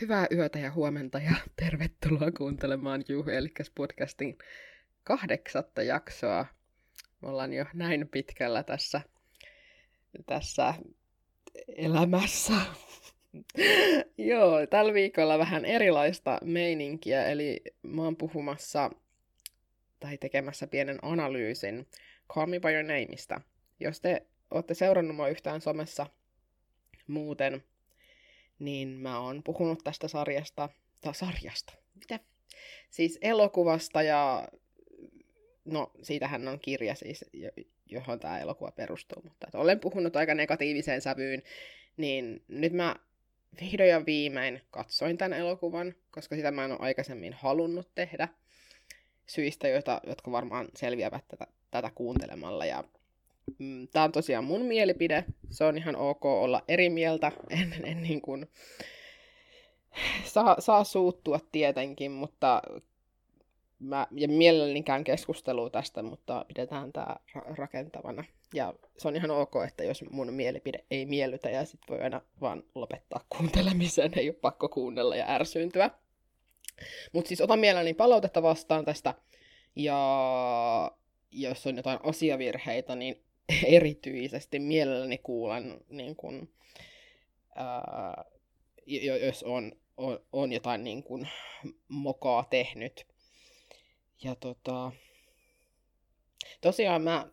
[0.00, 4.38] Hyvää yötä ja huomenta ja tervetuloa kuuntelemaan Juhu Elikäs podcastin
[5.04, 6.46] kahdeksatta jaksoa.
[7.22, 9.00] Me ollaan jo näin pitkällä tässä,
[10.26, 10.74] tässä
[11.76, 12.52] elämässä.
[14.18, 18.90] Joo, tällä viikolla vähän erilaista meininkiä, eli mä oon puhumassa
[20.00, 21.86] tai tekemässä pienen analyysin
[22.28, 23.40] Call Me By Your Nameista.
[23.80, 26.06] Jos te olette seurannut mua yhtään somessa
[27.06, 27.64] muuten,
[28.58, 30.68] niin mä oon puhunut tästä sarjasta,
[31.00, 32.20] tai sarjasta, mitä?
[32.90, 34.48] Siis elokuvasta ja,
[35.64, 37.24] no siitähän on kirja siis,
[37.86, 41.42] johon tämä elokuva perustuu, mutta että olen puhunut aika negatiiviseen sävyyn,
[41.96, 42.96] niin nyt mä
[43.60, 48.28] vihdoin ja viimein katsoin tämän elokuvan, koska sitä mä en ole aikaisemmin halunnut tehdä
[49.26, 52.64] syistä, joita, jotka varmaan selviävät tätä, tätä kuuntelemalla.
[52.64, 52.84] Ja
[53.58, 55.24] mm, tämä on tosiaan mun mielipide.
[55.50, 57.32] Se on ihan ok olla eri mieltä.
[57.50, 58.46] En, en niin kuin,
[60.24, 62.62] saa, saa suuttua tietenkin, mutta
[63.78, 68.24] mä, ja mielelläni keskustelua tästä, mutta pidetään tämä ra- rakentavana.
[68.54, 72.20] Ja se on ihan ok, että jos mun mielipide ei miellytä ja sit voi aina
[72.40, 75.90] vaan lopettaa kuuntelemisen, ei ole pakko kuunnella ja ärsyyntyä.
[77.12, 79.14] Mutta siis otan mielelläni palautetta vastaan tästä,
[79.76, 80.92] ja
[81.30, 83.25] jos on jotain asiavirheitä, niin
[83.76, 86.48] erityisesti mielelläni kuulen, niin kun,
[87.54, 88.24] ää,
[89.22, 91.26] jos on, on, on jotain niin kun,
[91.88, 93.06] mokaa tehnyt.
[94.22, 94.92] Ja tota,
[96.60, 97.28] tosiaan mä,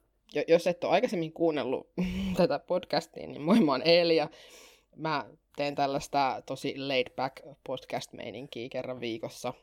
[0.47, 1.89] jos et ole aikaisemmin kuunnellut
[2.37, 4.29] tätä podcastia, niin moi mä oon Eeli ja
[4.95, 9.53] mä teen tällaista tosi laid back podcast-meininkiä kerran viikossa.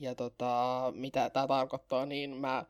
[0.00, 2.64] Ja tota, mitä tämä tarkoittaa, niin mä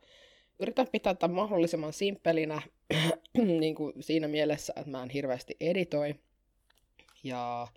[0.59, 2.61] yritän pitää tämän mahdollisimman simppelinä
[3.59, 6.15] niin kuin siinä mielessä, että mä en hirveästi editoi.
[7.23, 7.67] Ja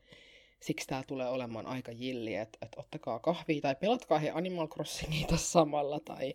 [0.61, 5.27] siksi tämä tulee olemaan aika jilli, että, että ottakaa kahvia tai pelatkaa he Animal Crossingia
[5.27, 6.34] tässä samalla tai,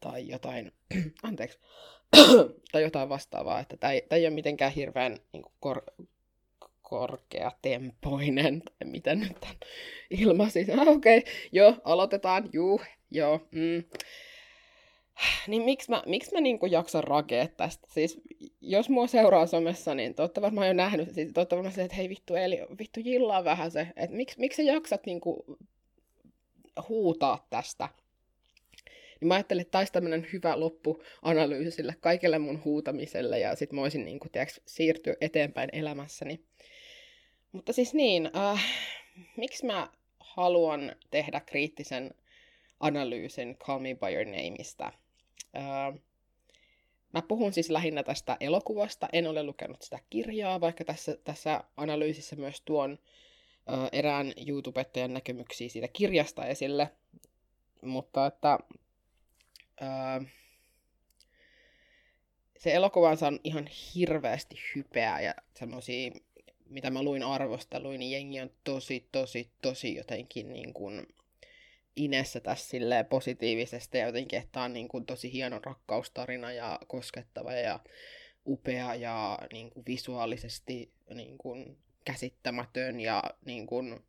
[0.00, 0.72] tai jotain,
[1.22, 1.58] anteeksi,
[2.72, 5.82] tai jotain vastaavaa, että tämä ei, tämä ei ole mitenkään hirveän niin kuin kor,
[6.82, 9.56] korkeatempoinen, tai miten nyt tämän
[10.10, 10.80] ilmaisin.
[10.80, 11.32] Ah, Okei, okay.
[11.52, 13.40] joo, aloitetaan, juu, joo.
[13.50, 13.84] Mm.
[15.46, 17.88] Niin miksi mä, miksi mä niinku jaksan rakea tästä?
[17.90, 18.20] Siis
[18.60, 21.96] jos mua seuraa somessa, niin te olette varmaan jo nähnyt, siis te varmaan se, että
[21.96, 25.58] hei vittu, eli vittu jillaa vähän se, että miksi, miksi sä jaksat niinku
[26.88, 27.88] huutaa tästä?
[29.20, 33.80] Niin mä ajattelin, että taisi tämmöinen hyvä loppuanalyysi sille kaikelle mun huutamiselle ja sit mä
[33.80, 36.40] voisin niin kuin, tiiäks, siirtyä eteenpäin elämässäni.
[37.52, 38.64] Mutta siis niin, äh,
[39.36, 39.88] miksi mä
[40.20, 42.14] haluan tehdä kriittisen
[42.80, 44.92] analyysin Call Me By Your Nameista?
[45.56, 46.00] Äh,
[47.12, 52.36] mä puhun siis lähinnä tästä elokuvasta, en ole lukenut sitä kirjaa, vaikka tässä, tässä analyysissä
[52.36, 52.98] myös tuon
[53.72, 56.90] äh, erään YouTubettajan näkemyksiä siitä kirjasta esille.
[57.82, 58.58] Mutta että
[62.58, 66.10] se elokuva on ihan hirveästi hypeä ja semmoisia
[66.68, 71.06] mitä mä luin arvosteluin, niin jengi on tosi, tosi, tosi jotenkin niin kuin
[71.98, 72.76] inessä tässä
[73.08, 77.80] positiivisesti ja jotenkin, että tämä on niin kuin tosi hieno rakkaustarina ja koskettava ja
[78.46, 84.00] upea ja niin kuin visuaalisesti niin kuin käsittämätön ja niin kuin,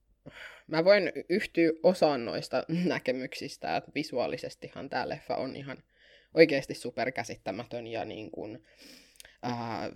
[0.67, 5.83] mä voin yhtyä osaan noista näkemyksistä, että visuaalisestihan tämä leffa on ihan
[6.33, 8.63] oikeasti superkäsittämätön ja niin kuin,
[9.43, 9.91] ää,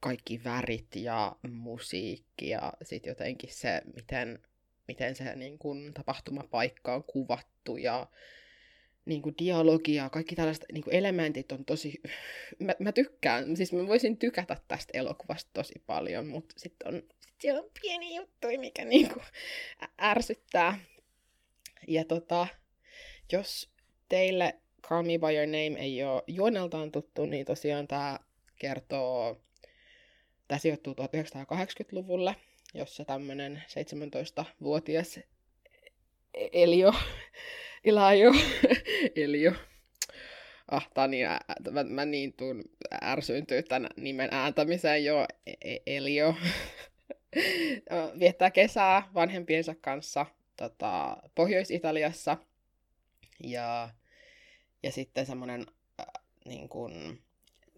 [0.00, 4.38] kaikki värit ja musiikki ja sitten jotenkin se, miten,
[4.88, 8.06] miten se niin kun, tapahtumapaikka on kuvattu ja
[9.04, 12.00] niin kuin dialogia kaikki tällaiset niin kuin elementit on tosi...
[12.58, 17.34] Mä, mä tykkään, siis mä voisin tykätä tästä elokuvasta tosi paljon, mutta sitten on, sit
[17.40, 19.24] siellä on pieni juttu, mikä niin kuin
[20.02, 20.78] ärsyttää.
[21.88, 22.46] Ja tota,
[23.32, 23.70] jos
[24.08, 28.18] teille Call Me By Your Name ei ole juoneltaan tuttu, niin tosiaan tämä
[28.58, 29.44] kertoo
[30.48, 32.36] Tämä sijoittuu 1980-luvulle,
[32.74, 35.20] jossa tämmöinen 17-vuotias
[36.34, 36.92] Elio,
[37.84, 38.32] Ilajo,
[39.16, 39.52] Elio,
[40.68, 41.26] ah, niin,
[41.70, 42.64] mä, mä niin tuun
[43.02, 46.34] ärsyyntyä tämän nimen ääntämiseen jo, e, e, Elio,
[48.20, 50.26] viettää kesää vanhempiensa kanssa
[50.56, 52.36] tota, Pohjois-Italiassa,
[53.40, 53.90] ja,
[54.82, 55.66] ja sitten semmoinen
[56.00, 56.06] äh,
[56.44, 57.22] niin kuin,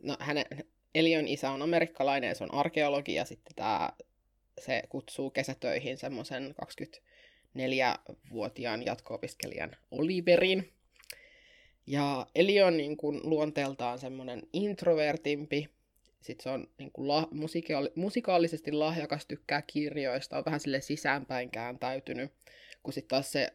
[0.03, 0.45] no hänen,
[0.95, 3.91] Elion isä on amerikkalainen ja se on arkeologi ja sitten tämä,
[4.61, 10.73] se kutsuu kesätöihin semmoisen 24-vuotiaan jatko-opiskelijan Oliverin.
[11.87, 15.69] Ja Eli on niin kuin luonteeltaan semmoinen introvertimpi,
[16.21, 21.51] Sitten se on niin kuin la, musikaali, musikaalisesti lahjakas, tykkää kirjoista, on vähän sille sisäänpäin
[21.51, 22.33] kääntäytynyt.
[22.83, 23.53] Kun sitten taas se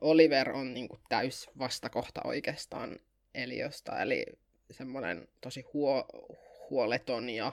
[0.00, 3.00] Oliver on niin kuin täys vastakohta oikeastaan
[3.34, 4.26] Eliosta, eli
[4.70, 6.04] semmoinen tosi huo,
[6.70, 7.52] huoleton ja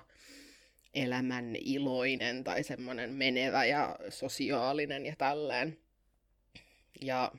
[0.93, 5.77] elämän iloinen tai semmoinen menevä ja sosiaalinen ja tälleen.
[7.01, 7.31] Ja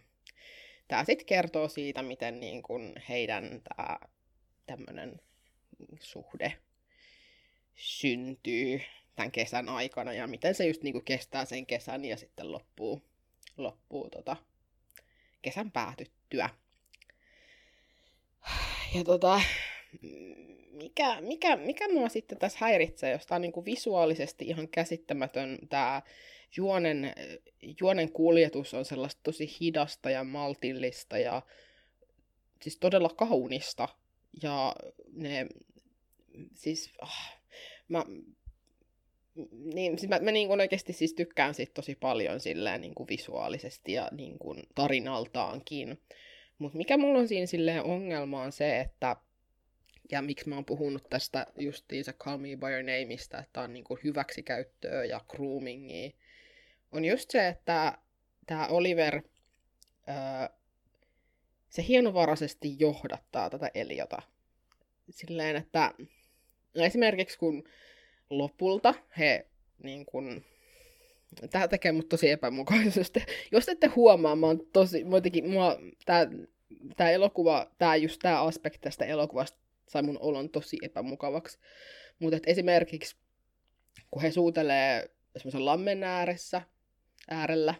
[0.89, 3.99] tämä sitten kertoo siitä, miten niin kun heidän tämä
[4.67, 5.21] tämmöinen
[6.01, 6.53] suhde
[7.75, 8.81] syntyy
[9.17, 13.03] tämän kesän aikana ja miten se just niin kuin kestää sen kesän ja sitten loppuu,
[13.57, 14.37] loppuu tota,
[15.43, 16.51] kesän päätyttyä.
[18.95, 19.41] Ja tota,
[20.75, 26.03] mikä, mikä, mikä mua sitten tässä häiritsee, jos tämä on niin visuaalisesti ihan käsittämätön tämä
[26.57, 27.13] juonen,
[27.81, 31.43] juonen kuljetus on sellaista tosi hidasta ja maltillista ja
[32.63, 33.89] siis todella kaunista.
[34.43, 34.77] Ja
[35.13, 35.47] ne,
[36.55, 37.39] siis, ah,
[37.89, 38.05] mä,
[39.75, 43.09] niin, siis mä, mä niin kuin oikeasti siis tykkään siitä tosi paljon silleen niin kuin
[43.09, 46.01] visuaalisesti ja niin kuin tarinaltaankin.
[46.59, 49.17] Mutta mikä mulla on siinä silleen ongelma on se, että
[50.11, 53.85] ja miksi mä oon puhunut tästä justiinsa Call Me By Your Nameista, että on niin
[53.85, 56.11] kuin hyväksikäyttöä ja groomingia,
[56.93, 57.99] on just se, että
[58.47, 59.23] tämä Oliver,
[60.09, 60.57] öö,
[61.69, 64.23] se hienovaraisesti johdattaa tätä Eliota.
[65.11, 65.95] Silleen, että
[66.75, 67.65] esimerkiksi kun
[68.31, 69.47] lopulta he
[69.83, 70.45] niin kun,
[71.51, 73.25] Tämä tekee mut tosi epämukaisesti.
[73.53, 76.27] Jos ette huomaa, mä oon tosi, mä jotenkin, mua, tää,
[76.97, 81.59] tää elokuva, tää just tää aspekti tästä elokuvasta sai mun olon tosi epämukavaksi.
[82.19, 83.17] Mutta esimerkiksi,
[84.11, 86.63] kun he suutelee semmoisen lammen ääressä,
[87.31, 87.75] äärellä,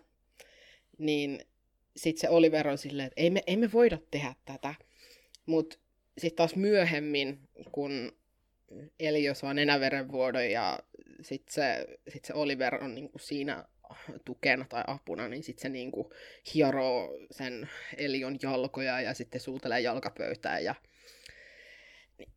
[0.99, 1.45] niin
[1.97, 4.75] sitten se Oliver on silleen, että ei me, ei me voida tehdä tätä.
[5.47, 5.79] Mutta
[6.19, 8.13] sitten taas myöhemmin, kun
[9.01, 10.79] Elio saa nenäverenvuodon ja
[11.23, 13.65] sitten se, sit se Oliver on niinku siinä
[14.25, 16.13] tukena tai apuna, niin sitten se niinku
[16.55, 20.61] hieroo sen Elion jalkoja ja sitten suutelee jalkapöytää.
[20.61, 20.75] Ja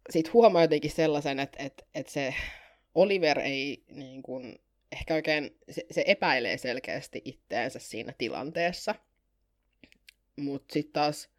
[0.10, 2.36] sitten huomaa jotenkin sellaisen, että, että, että se
[2.96, 4.60] Oliver ei niin kuin,
[4.92, 8.96] ehkä oikein, se, se epäilee selkeästi itteensä siinä tilanteessa.
[10.36, 11.30] Mutta sitten taas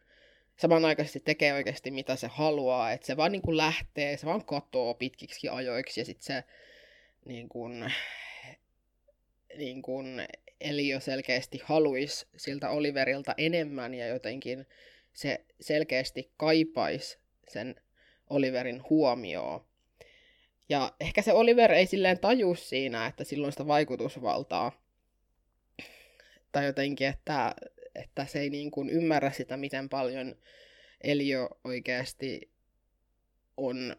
[0.56, 4.94] samanaikaisesti tekee oikeasti mitä se haluaa, että se vaan niin kuin lähtee, se vaan kotoo
[4.94, 6.44] pitkiksi ajoiksi ja sitten se
[7.24, 7.92] niin kuin,
[9.56, 10.28] niin kuin
[10.60, 14.66] Elio selkeästi haluaisi siltä Oliverilta enemmän ja jotenkin
[15.12, 17.18] se selkeästi kaipaisi
[17.48, 17.80] sen
[18.30, 19.64] Oliverin huomioon.
[20.68, 24.72] Ja ehkä se Oliver ei silleen taju siinä, että silloin sitä vaikutusvaltaa.
[26.52, 27.54] Tai jotenkin, että,
[27.94, 30.36] että se ei niin kuin ymmärrä sitä, miten paljon
[31.00, 32.50] Elio oikeasti
[33.56, 33.96] on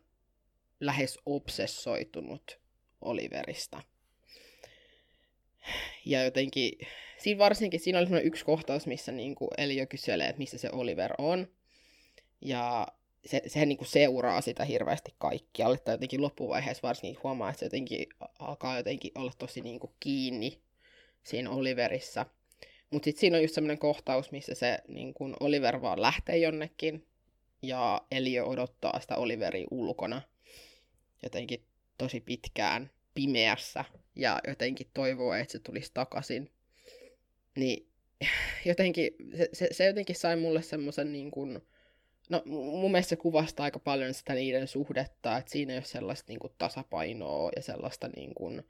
[0.79, 2.59] lähes obsessoitunut
[3.01, 3.81] Oliverista.
[6.05, 6.71] Ja jotenkin,
[7.17, 11.13] siinä varsinkin siinä oli yksi kohtaus, missä niin kuin Elio kyselee, että missä se Oliver
[11.17, 11.47] on.
[12.41, 12.87] Ja
[13.25, 17.65] se, se niin kuin seuraa sitä hirveästi kaikkialle, tai jotenkin loppuvaiheessa varsinkin huomaa, että se
[17.65, 18.07] jotenkin
[18.39, 20.59] alkaa jotenkin olla tosi niin kuin kiinni
[21.23, 22.25] siinä Oliverissa.
[22.91, 27.05] Mutta sitten siinä on just semmoinen kohtaus, missä se niin kuin Oliver vaan lähtee jonnekin,
[27.61, 30.21] ja Elio odottaa sitä Oliveria ulkona
[31.23, 31.63] jotenkin
[31.97, 33.85] tosi pitkään pimeässä,
[34.15, 36.51] ja jotenkin toivoo, että se tulisi takaisin.
[37.55, 37.87] Niin
[38.65, 41.61] jotenkin, se, se, se jotenkin sai mulle semmoisen niin kuin,
[42.29, 46.25] No mun mielestä se kuvastaa aika paljon sitä niiden suhdetta, että siinä ei ole sellaista
[46.27, 48.67] niin kuin, tasapainoa ja sellaista niin kuin,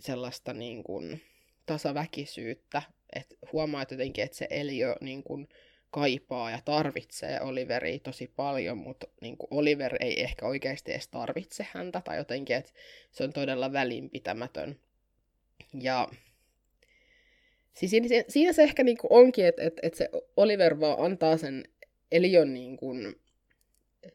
[0.00, 1.22] sellaista niin kuin,
[1.66, 2.82] tasaväkisyyttä.
[3.12, 5.48] Et huomaa että jotenkin, että se Elio niin kuin,
[5.90, 11.66] kaipaa ja tarvitsee Oliveria tosi paljon, mutta niin kuin Oliver ei ehkä oikeasti edes tarvitse
[11.72, 12.72] häntä, tai jotenkin, että
[13.10, 14.80] se on todella välinpitämätön.
[15.80, 16.08] Ja
[17.76, 21.64] Siis siinä, siinä se ehkä niinku onkin, että et, et se Oliver vaan antaa sen
[22.12, 22.94] Elion niinku,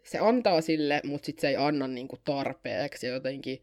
[0.04, 3.62] se antaa sille, mutta sitten se ei anna niinku tarpeeksi jotenkin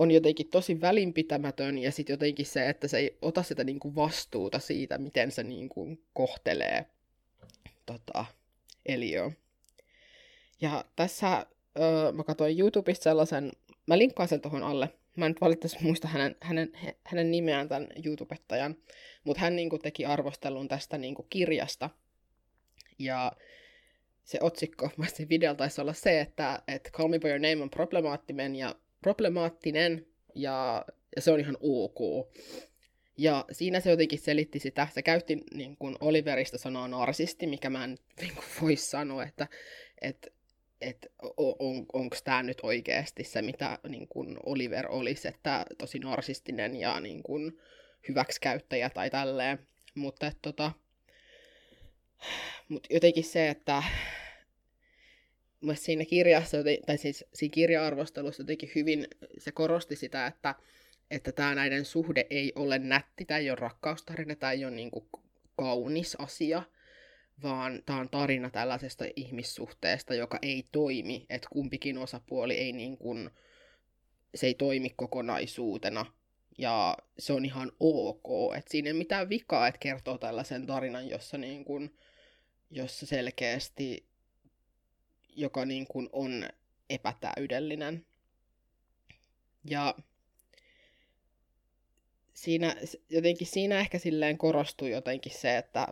[0.00, 4.58] on jotenkin tosi välinpitämätön ja sitten jotenkin se, että se ei ota sitä niinku vastuuta
[4.58, 6.86] siitä, miten se niinku kohtelee
[7.86, 8.24] tota,
[8.86, 9.32] Elio.
[10.60, 11.46] Ja tässä
[11.78, 13.52] öö, mä katsoin YouTubesta sellaisen,
[13.86, 16.72] mä linkkaan sen tuohon alle, mä en nyt valitettavasti muista hänen, hänen,
[17.04, 18.76] hänen nimeään tämän YouTubettajan,
[19.24, 21.90] mutta hän niin kuin, teki arvostelun tästä niin kuin, kirjasta.
[22.98, 23.32] Ja
[24.24, 27.70] se otsikko vasta videolla taisi olla se, että, että Call Me By Your Name on
[27.70, 30.84] problemaattinen ja, problemaattinen ja,
[31.16, 32.28] ja se on ihan ok.
[33.16, 37.84] Ja siinä se jotenkin selitti sitä, se käytti niin kuin Oliverista sanaa narsisti, mikä mä
[37.84, 39.46] en niin kuin, voi sanoa, että,
[40.00, 40.28] että
[40.80, 46.76] että on, onko tämä nyt oikeasti se, mitä niin kun Oliver olisi, että tosi narsistinen
[46.76, 47.58] ja niin kun
[48.08, 49.58] hyväksikäyttäjä tai tälleen.
[49.94, 50.72] Mutta et, tota,
[52.68, 53.82] mut jotenkin se, että
[55.74, 56.56] siinä kirjassa,
[56.86, 59.06] tai siis siinä kirja-arvostelussa jotenkin hyvin,
[59.38, 60.54] se korosti sitä, että
[61.10, 64.90] että tämä näiden suhde ei ole nätti, tämä ei ole rakkaustarina, tämä ei ole niin
[64.90, 65.06] kuin
[65.56, 66.62] kaunis asia,
[67.42, 73.30] vaan tämä on tarina tällaisesta ihmissuhteesta, joka ei toimi, että kumpikin osapuoli ei niin kuin,
[74.34, 76.06] se ei toimi kokonaisuutena,
[76.58, 81.38] ja se on ihan ok, että siinä ei mitään vikaa, että kertoo tällaisen tarinan, jossa,
[81.38, 81.96] niin kuin,
[82.70, 84.06] jossa selkeästi,
[85.36, 86.48] joka niin kuin on
[86.90, 88.06] epätäydellinen.
[89.64, 89.94] Ja
[92.34, 92.76] siinä,
[93.10, 95.88] jotenkin siinä ehkä silleen korostuu jotenkin se, että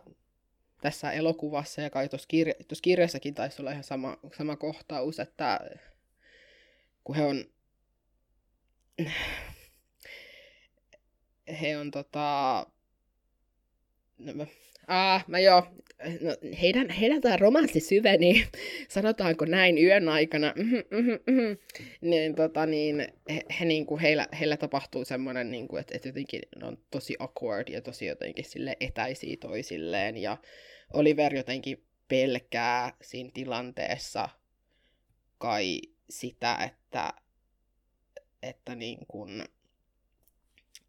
[0.81, 5.59] tässä elokuvassa ja kai tuossa kirja, kirjassakin taisi olla ihan sama, sama kohtaus, että
[7.03, 7.45] kun he on
[11.61, 12.65] he on tota
[14.17, 14.45] no,
[14.87, 15.67] Ah, mä joo.
[16.21, 18.47] No, heidän, heidän tämä romanssi syveni,
[18.89, 20.53] sanotaanko näin, yön aikana.
[20.55, 21.57] Mm-hmm, mm-hmm, mm-hmm.
[22.01, 26.09] Niin, tota, niin, he, he, niin kuin, heillä, heillä tapahtuu semmoinen, niin kuin, että, että
[26.09, 30.17] jotenkin ne on tosi awkward ja tosi jotenkin sille etäisiä toisilleen.
[30.17, 30.37] Ja
[30.93, 34.29] Oliver jotenkin pelkää siinä tilanteessa
[35.37, 37.13] kai sitä, että,
[38.43, 39.43] että niin kuin,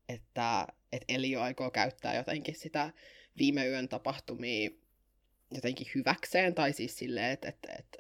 [0.09, 2.93] että, että Elio aikoo käyttää jotenkin sitä
[3.39, 4.71] viime yön tapahtumia
[5.51, 7.99] jotenkin hyväkseen, tai siis silleen, että, että, että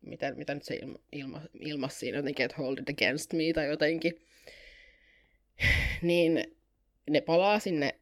[0.00, 3.68] mitä, mitä nyt se ilma, ilma, ilmasi siinä jotenkin, että hold it against me tai
[3.68, 4.20] jotenkin,
[6.02, 6.56] niin
[7.10, 7.94] ne palaa sinne,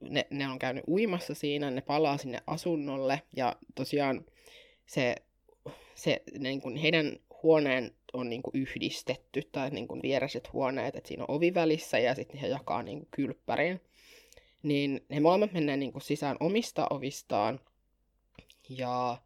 [0.00, 4.24] ne, ne on käynyt uimassa siinä, ne palaa sinne asunnolle, ja tosiaan
[4.86, 5.14] se,
[5.94, 11.08] se niin kuin heidän huoneen on niin kuin yhdistetty, tai niin kuin viereiset huoneet, että
[11.08, 13.80] siinä on ovi välissä, ja sitten he jakaa niin kuin kylppärin
[14.62, 17.60] niin ne molemmat menee niin kuin sisään omista ovistaan.
[18.78, 19.22] Ja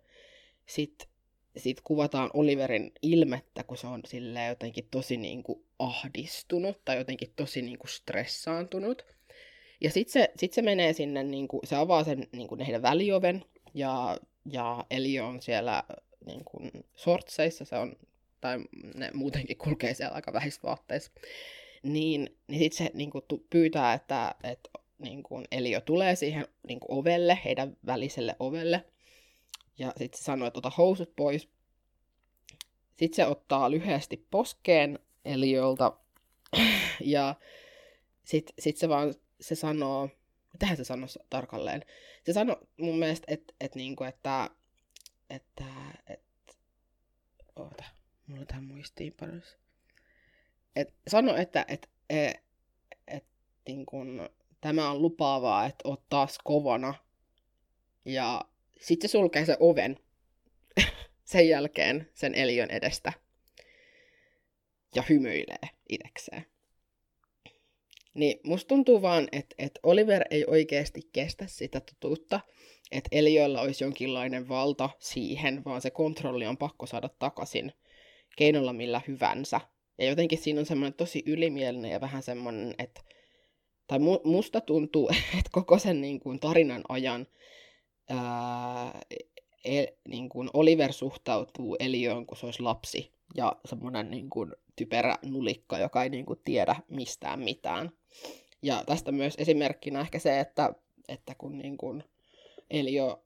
[0.67, 1.09] sitten
[1.57, 7.33] sit kuvataan Oliverin ilmettä, kun se on sille jotenkin tosi niin kuin ahdistunut tai jotenkin
[7.37, 9.05] tosi niin kuin stressaantunut.
[9.81, 12.83] Ja sitten se, sit se menee sinne, niin kuin, se avaa sen niin kuin heidän
[12.83, 14.19] välioven ja,
[14.53, 15.83] ja Elio on siellä
[16.26, 17.97] niin kuin sortseissa, se on,
[18.41, 18.59] tai
[18.95, 21.11] ne muutenkin kulkee siellä aika vähissä vaatteissa.
[21.83, 26.81] Niin, niin sitten se niin kuin, pyytää, että, että niin kuin Elio tulee siihen niin
[26.81, 28.85] kuin ovelle, heidän väliselle ovelle.
[29.78, 31.49] Ja sitten se sanoo, että ota housut pois.
[32.97, 35.92] Sitten se ottaa lyhyesti poskeen Eliolta.
[37.04, 37.35] ja
[38.25, 40.09] sitten sit se vaan se sanoo,
[40.52, 41.83] mitähän se sanoo tarkalleen?
[42.25, 44.50] Se sanoo mun mielestä, että, että, niinku, että,
[45.30, 45.64] että,
[46.06, 46.54] että,
[47.56, 47.85] oota,
[48.26, 49.56] mulla on tähän muistiinpanossa.
[50.76, 52.40] Et sano, että, että, että,
[53.06, 53.30] että
[53.66, 54.28] niin kuin,
[54.61, 56.95] tämä on lupaavaa, että oot taas kovana.
[58.04, 58.45] Ja
[58.80, 59.99] sitten se sulkee sen oven
[61.25, 63.12] sen jälkeen sen eliön edestä
[64.95, 66.47] ja hymyilee itsekseen.
[68.14, 72.40] Niin musta tuntuu vaan, että, että Oliver ei oikeasti kestä sitä totuutta,
[72.92, 77.73] että Eliöllä olisi jonkinlainen valta siihen, vaan se kontrolli on pakko saada takaisin
[78.37, 79.61] keinolla millä hyvänsä.
[79.99, 83.00] Ja jotenkin siinä on semmoinen tosi ylimielinen ja vähän semmoinen, että
[83.87, 87.26] tai mu, musta tuntuu, että koko sen niin kuin, tarinan ajan
[88.11, 89.01] ää,
[89.65, 95.17] e, niin kuin Oliver suhtautuu Elioon, kun se olisi lapsi ja semmoinen niin kuin, typerä
[95.23, 97.91] nulikka, joka ei niin kuin, tiedä mistään mitään.
[98.63, 100.75] Ja tästä myös esimerkkinä ehkä se, että,
[101.09, 102.05] että kun niin kuin,
[102.71, 103.25] Elio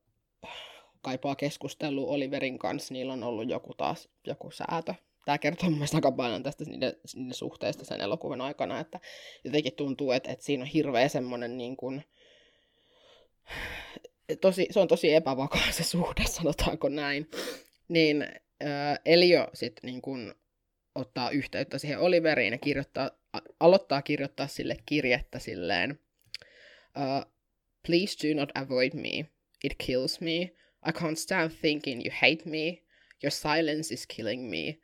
[1.03, 4.95] kaipaa keskustelua Oliverin kanssa, niillä on ollut joku taas joku säätö
[5.25, 9.01] tämä kertoo mun aika paljon tästä niiden, niiden suhteesta sen elokuvan aikana, että
[9.45, 12.05] jotenkin tuntuu, että, että siinä on hirveä semmoinen niin kuin,
[14.37, 17.31] tosi, se on tosi epävakaa se suhde, sanotaanko näin.
[17.89, 20.35] Niin äh, Elio sitten niin kuin,
[20.95, 23.11] ottaa yhteyttä siihen Oliveriin ja kirjoittaa,
[23.61, 26.01] aloittaa kirjoittaa sille kirjettä silleen,
[26.97, 27.33] uh,
[27.87, 29.27] Please do not avoid me.
[29.65, 30.37] It kills me.
[30.89, 32.83] I can't stand thinking you hate me.
[33.23, 34.79] Your silence is killing me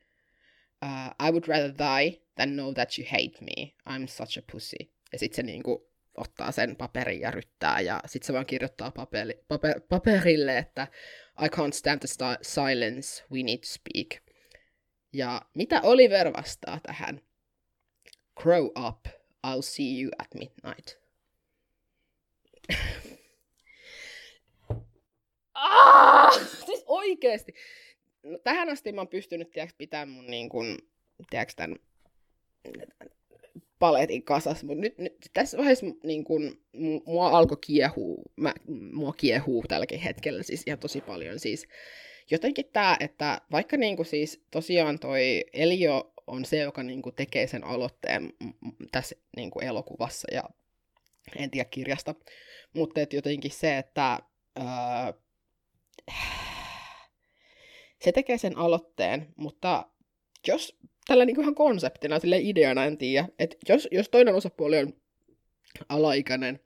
[0.83, 3.75] uh, I would rather die than know that you hate me.
[3.87, 4.91] I'm such a pussy.
[5.12, 9.44] Ja sitten se niinku ottaa sen paperin ja ryttää, ja sitten se vaan kirjoittaa paperi,
[9.49, 10.87] paper, paperille, että
[11.44, 12.08] I can't stand the
[12.42, 14.23] silence, we need to speak.
[15.12, 17.20] Ja mitä Oliver vastaa tähän?
[18.42, 19.06] Grow up,
[19.46, 20.99] I'll see you at midnight.
[25.54, 26.32] ah,
[26.66, 27.54] siis oikeesti
[28.23, 30.78] no, tähän asti mä oon pystynyt, tiedätkö, pitämään mun niin kuin,
[31.30, 31.76] tiedätkö, tämän
[33.78, 36.61] paletin kasas, mutta nyt, nyt tässä vaiheessa niin kun,
[37.06, 38.54] mua alkoi kiehuu, mä,
[38.92, 41.38] mua kiehuu tälläkin hetkellä siis ihan tosi paljon.
[41.38, 41.68] Siis
[42.30, 47.14] jotenkin tämä, että vaikka niin kuin siis tosiaan toi Elio on se, joka niin kuin
[47.14, 48.33] tekee sen aloitteen
[48.92, 50.45] tässä niin kuin elokuvassa ja
[51.37, 52.14] en tiedä kirjasta,
[52.75, 54.18] mutta et jotenkin se, että
[54.59, 55.12] öö,
[58.04, 59.87] se tekee sen aloitteen, mutta
[60.49, 60.78] jos
[61.09, 64.93] tällä niin kuin ihan konseptina, sille ideana en tiedä, että jos, jos toinen osapuoli on
[65.89, 66.61] alaikäinen,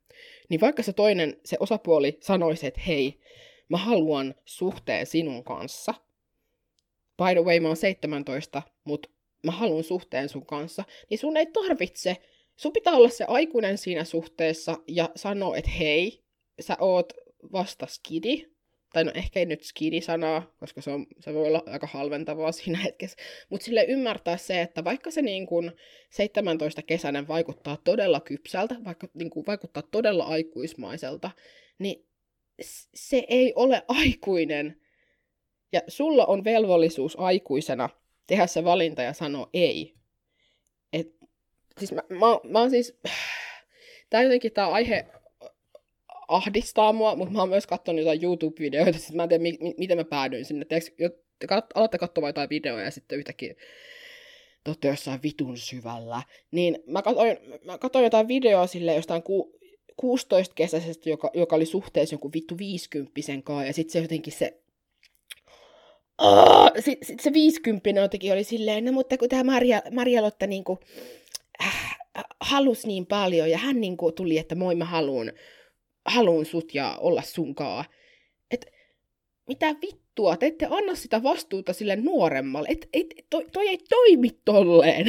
[0.49, 3.21] niin vaikka se toinen, se osapuoli sanoisi, että hei,
[3.69, 5.95] mä haluan suhteen sinun kanssa.
[7.17, 9.09] By the way, mä oon 17, mutta
[9.43, 12.17] mä haluan suhteen sun kanssa, niin sun ei tarvitse,
[12.57, 16.23] sun pitää olla se aikuinen siinä suhteessa ja sanoa, että hei,
[16.61, 17.13] sä oot
[17.53, 18.51] vasta skidi,
[18.93, 22.79] tai no ehkä ei nyt skidi-sanaa, koska se, on, se voi olla aika halventavaa siinä
[22.79, 23.17] hetkessä,
[23.51, 25.73] mutta sille ymmärtää se, että vaikka se niin kuin
[26.11, 31.31] 17 kesänen vaikuttaa todella kypsältä, vaikka niin kuin vaikuttaa todella aikuismaiselta,
[31.79, 32.07] niin
[32.95, 34.81] se ei ole aikuinen.
[35.73, 37.89] Ja sulla on velvollisuus aikuisena
[38.27, 39.95] tehdä se valinta ja sanoa ei.
[40.93, 41.17] Et,
[41.79, 42.99] siis mä, mä, mä oon siis...
[44.11, 45.07] Tää jotenkin tää aihe
[46.31, 49.75] ahdistaa mua, mutta mä oon myös katsonut jotain YouTube-videoita, siis mä en tiedä, mi- mi-
[49.79, 50.65] miten mä päädyin sinne.
[50.65, 53.55] Teekö, alatte katsomaan jotain videoja ja sitten yhtäkkiä
[54.81, 56.23] te jossain vitun syvällä.
[56.51, 59.59] Niin mä katsoin, mä katsoin jotain videoa sille jostain ku,
[60.03, 63.13] 16-kesäisestä, joka, joka oli suhteessa jonkun vittu 50
[63.45, 64.61] kanssa, ja sitten se jotenkin se
[66.81, 69.59] sitten sit se 50 jotenkin oli silleen, no mutta kun tämä
[69.91, 70.79] Maria Lotta niinku,
[71.65, 71.99] äh,
[72.41, 75.33] halusi niin paljon, ja hän niinku tuli, että moi mä haluun,
[76.07, 77.85] haluun sut ja olla sunkaa.
[78.51, 78.67] Et
[79.49, 82.69] mitä vittua, te ette anna sitä vastuuta sille nuoremmalle.
[82.71, 85.09] Et, et, toi, toi ei toimi tolleen.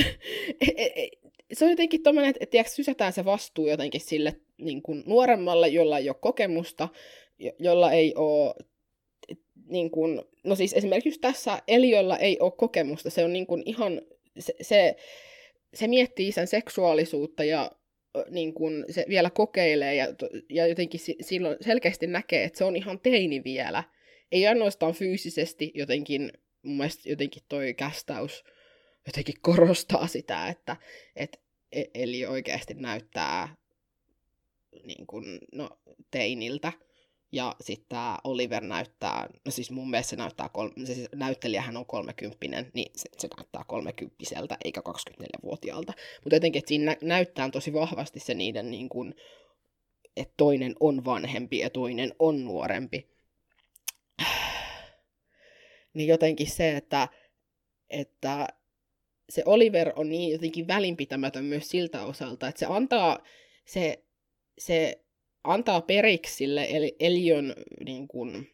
[0.62, 1.10] et, et, et,
[1.54, 5.98] se on jotenkin tommonen, että, että sysätään se vastuu jotenkin sille niin kuin nuoremmalle, jolla
[5.98, 6.90] ei ole kokemusta,
[7.40, 8.54] jo- jolla ei ole
[9.68, 14.02] niin kuin, no siis esimerkiksi tässä Eliolla ei ole kokemusta, se on niin kuin ihan,
[14.40, 14.96] se, se,
[15.74, 17.72] se miettii sen seksuaalisuutta ja
[18.30, 20.06] niin kuin se vielä kokeilee ja,
[20.50, 23.84] ja jotenkin silloin selkeästi näkee, että se on ihan teini vielä.
[24.32, 26.32] Ei ainoastaan fyysisesti jotenkin,
[26.64, 28.44] mun mielestä jotenkin toi kästäys
[29.08, 30.78] jotenkin korostaa sitä, että
[31.16, 33.56] et, e, eli oikeasti näyttää
[34.84, 35.80] niin kuin, no,
[36.12, 36.74] teiniltä.
[37.32, 41.78] Ja sitten tämä Oliver näyttää, no siis mun mielestä se näyttää, kol, se siis näyttelijähän
[41.78, 45.94] on kolmekymppinen, niin se, se näyttää kolmekymppiseltä eikä 24-vuotiaalta.
[46.24, 49.16] Mutta jotenkin, että siinä nä- näyttää tosi vahvasti se niiden, niin kuin,
[50.18, 53.10] että toinen on vanhempi ja toinen on nuorempi.
[55.94, 57.08] niin jotenkin se, että,
[57.90, 58.48] että
[59.30, 63.20] se Oliver on niin jotenkin välinpitämätön myös siltä osalta, että se antaa,
[63.66, 64.04] se,
[64.58, 65.02] se
[65.44, 68.48] antaa periksi sille eli Elion niin kuin,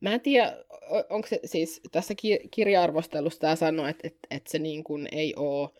[0.00, 0.64] Mä en tiedä,
[1.10, 2.14] onko se siis tässä
[2.50, 5.70] kirja-arvostelussa tämä sanoo, että, että, että se niin kuin ei ole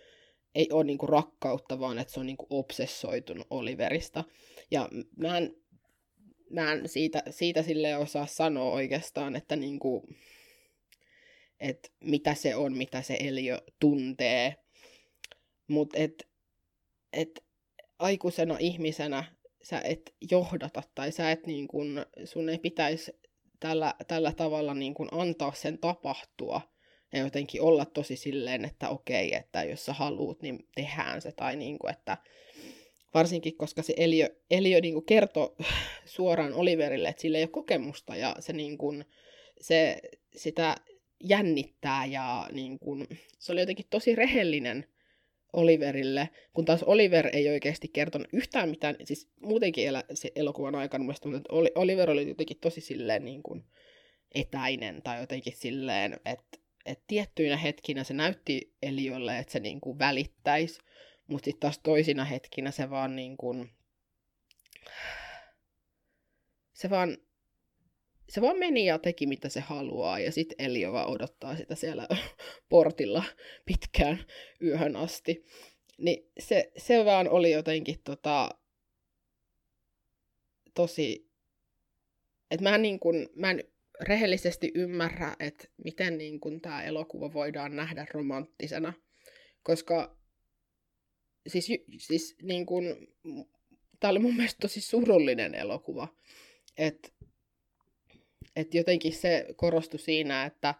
[0.56, 4.24] ei ole niin kuin rakkautta, vaan että se on niin kuin obsessoitunut Oliverista.
[4.70, 5.56] Ja mä en,
[6.50, 10.16] mä en siitä, siitä sille osaa sanoa oikeastaan, että niin kuin,
[11.60, 14.56] että mitä se on, mitä se Elio tuntee.
[15.68, 16.28] Mutta et,
[17.12, 17.44] et
[17.98, 19.35] aikuisena ihmisenä
[19.68, 23.12] sä et johdata tai sä et niin kun, sun ei pitäisi
[23.60, 26.60] tällä, tällä tavalla niin kun antaa sen tapahtua
[27.12, 31.32] ja jotenkin olla tosi silleen, että okei, että jos sä haluut, niin tehdään se.
[31.32, 32.18] Tai niin kuin, että
[33.14, 35.56] varsinkin, koska se Elio, Elio niin kertoi
[36.04, 39.04] suoraan Oliverille, että sillä ei ole kokemusta ja se, niin kuin,
[39.60, 40.00] se
[40.36, 40.76] sitä
[41.24, 43.06] jännittää ja niin kuin,
[43.38, 44.86] se oli jotenkin tosi rehellinen
[45.52, 51.04] Oliverille, kun taas Oliver ei oikeasti kertonut yhtään mitään, siis muutenkin elä, se elokuvan aikana
[51.04, 53.64] mielestäni, mutta Oliver oli jotenkin tosi silleen niin kuin
[54.34, 59.98] etäinen tai jotenkin silleen, että, että tiettyinä hetkinä se näytti Eliolle, että se niin kuin
[59.98, 60.80] välittäisi,
[61.26, 63.70] mutta sitten taas toisina hetkinä se vaan niin kuin,
[66.72, 67.18] se vaan
[68.28, 72.08] se vaan meni ja teki mitä se haluaa, ja sitten Elio vaan odottaa sitä siellä
[72.68, 73.24] portilla
[73.66, 74.24] pitkään
[74.62, 75.44] yöhön asti.
[75.98, 78.50] Niin se, se vaan oli jotenkin tota,
[80.74, 81.30] tosi...
[82.50, 83.64] Että mä, niin kun, mä en
[84.00, 88.92] rehellisesti ymmärrä, että miten niin kun tämä elokuva voidaan nähdä romanttisena.
[89.62, 90.18] Koska
[91.46, 92.84] siis, siis niin kun,
[94.00, 96.08] tämä oli mun mielestä tosi surullinen elokuva.
[96.78, 97.08] Että
[98.56, 100.74] että jotenkin se korostui siinä, että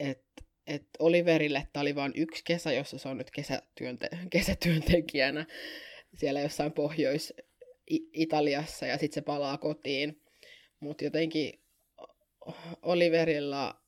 [0.00, 5.46] että et Oliverille tämä oli vain yksi kesä, jossa se on nyt kesätyönte- kesätyöntekijänä
[6.14, 10.22] siellä jossain Pohjois-Italiassa ja sitten se palaa kotiin.
[10.80, 11.62] Mutta jotenkin
[12.82, 13.82] Oliverilla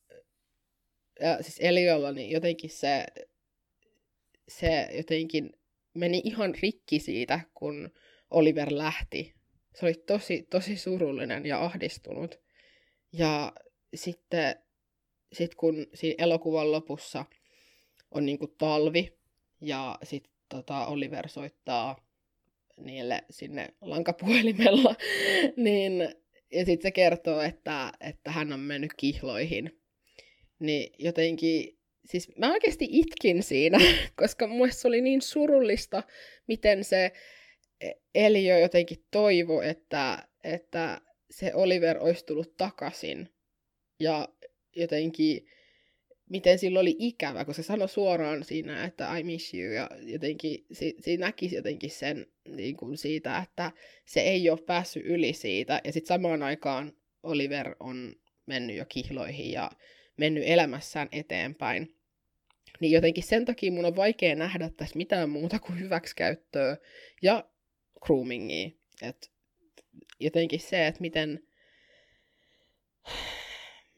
[1.21, 3.07] ja siis Eliolla, niin jotenkin se,
[4.49, 5.51] se jotenkin
[5.95, 7.91] meni ihan rikki siitä, kun
[8.31, 9.35] Oliver lähti.
[9.75, 12.48] Se oli tosi, tosi surullinen ja ahdistunut.
[13.13, 13.53] Ja
[13.95, 14.57] sitten
[15.33, 17.25] sit kun siinä elokuvan lopussa
[18.11, 19.13] on niinku talvi
[19.61, 22.09] ja sitten tota Oliver soittaa
[22.77, 24.95] niille sinne lankapuhelimella,
[25.57, 26.15] niin,
[26.53, 29.81] ja sitten se kertoo, että, että hän on mennyt kihloihin.
[30.59, 33.79] Niin jotenkin, siis mä oikeasti itkin siinä,
[34.21, 36.03] koska mun se oli niin surullista,
[36.47, 37.13] miten se
[38.15, 43.29] Elio jotenkin toivo, että, että se Oliver olisi tullut takaisin.
[44.01, 44.29] Ja
[44.77, 45.47] jotenkin,
[46.31, 50.67] miten sillä oli ikävä, kun se sanoi suoraan siinä, että I miss you, ja jotenkin
[50.73, 53.73] si, siinä näkisi jotenkin sen niin kuin siitä, että
[54.07, 59.53] se ei ole päässyt yli siitä, ja sitten samaan aikaan Oliver on mennyt jo kihloihin
[59.53, 59.71] ja
[60.17, 61.95] mennyt elämässään eteenpäin.
[62.81, 66.77] Niin jotenkin sen takia mun on vaikea nähdä tässä mitään muuta kuin hyväksikäyttöä
[67.23, 67.51] ja
[68.01, 68.71] groomingia.
[69.03, 69.31] Et
[70.21, 71.43] jotenkin se, että miten,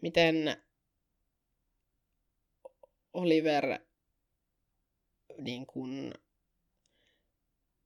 [0.03, 0.57] miten
[3.13, 3.79] Oliver
[5.39, 6.15] niin kun,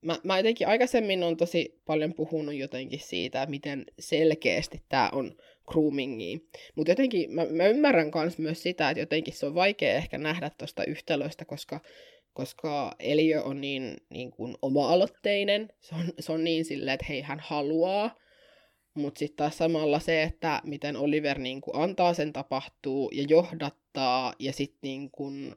[0.01, 6.37] mä, mä jotenkin aikaisemmin on tosi paljon puhunut jotenkin siitä, miten selkeästi tämä on groomingia.
[6.75, 10.83] Mutta jotenkin mä, mä ymmärrän myös sitä, että jotenkin se on vaikea ehkä nähdä tuosta
[10.85, 11.79] yhtälöstä, koska
[12.35, 17.21] koska Eliö on niin, niin kuin oma-aloitteinen, se on, se on niin silleen, että hei,
[17.21, 18.15] hän haluaa,
[18.93, 24.33] mutta sitten taas samalla se, että miten Oliver niin kuin antaa sen tapahtuu ja johdattaa
[24.39, 25.55] ja sitten niin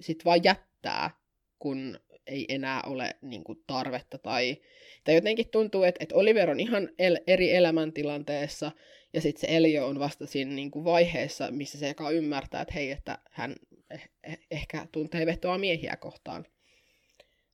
[0.00, 1.10] sit vaan jättää,
[1.58, 4.18] kun ei enää ole niin kuin tarvetta.
[4.18, 4.56] Tai,
[5.04, 8.72] tai jotenkin tuntuu, että, että Oliver on ihan el, eri elämäntilanteessa
[9.12, 12.74] ja sitten se Elio on vasta siinä niin kuin vaiheessa, missä se eka ymmärtää, että
[12.74, 13.56] hei, että hän
[13.90, 16.46] eh, eh, ehkä tuntee vetoa miehiä kohtaan.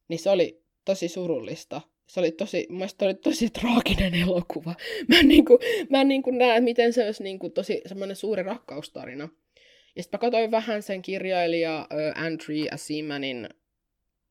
[0.09, 1.81] Niin se oli tosi surullista.
[2.07, 4.75] Se oli tosi, mun oli tosi traaginen elokuva.
[5.09, 5.59] Mä en, niin kuin,
[5.91, 9.29] mä en niin kuin näe, miten se olisi niin kuin tosi semmoinen suuri rakkaustarina.
[9.97, 13.49] Ja sitten mä katsoin vähän sen kirjailija Andrew Asimanin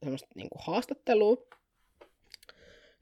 [0.03, 1.37] semmoista niin kuin haastattelua.